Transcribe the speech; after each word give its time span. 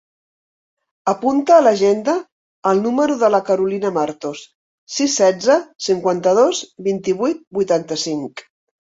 Apunta 1.11 1.53
a 1.55 1.63
l'agenda 1.65 2.13
el 2.71 2.79
número 2.85 3.17
de 3.23 3.27
la 3.33 3.41
Carolina 3.49 3.91
Martos: 3.97 4.41
sis, 4.95 5.17
setze, 5.21 5.57
cinquanta-dos, 5.89 6.63
vint-i-vuit, 6.89 7.45
vuitanta-cinc. 7.59 8.43